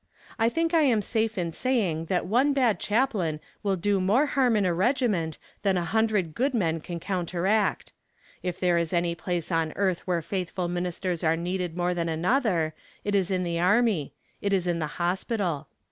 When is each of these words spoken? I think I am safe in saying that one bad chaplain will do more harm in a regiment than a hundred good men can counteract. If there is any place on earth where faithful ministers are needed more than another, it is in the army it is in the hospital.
I 0.39 0.49
think 0.49 0.73
I 0.73 0.81
am 0.81 1.03
safe 1.03 1.37
in 1.37 1.51
saying 1.51 2.05
that 2.05 2.25
one 2.25 2.53
bad 2.53 2.79
chaplain 2.79 3.39
will 3.61 3.75
do 3.75 4.01
more 4.01 4.25
harm 4.25 4.55
in 4.55 4.65
a 4.65 4.73
regiment 4.73 5.37
than 5.61 5.77
a 5.77 5.85
hundred 5.85 6.33
good 6.33 6.55
men 6.55 6.81
can 6.81 6.99
counteract. 6.99 7.91
If 8.41 8.59
there 8.59 8.79
is 8.79 8.93
any 8.93 9.13
place 9.13 9.51
on 9.51 9.73
earth 9.75 9.99
where 10.07 10.23
faithful 10.23 10.67
ministers 10.67 11.23
are 11.23 11.37
needed 11.37 11.77
more 11.77 11.93
than 11.93 12.09
another, 12.09 12.73
it 13.03 13.13
is 13.13 13.29
in 13.29 13.43
the 13.43 13.59
army 13.59 14.15
it 14.41 14.53
is 14.53 14.65
in 14.65 14.79
the 14.79 14.87
hospital. 14.97 15.67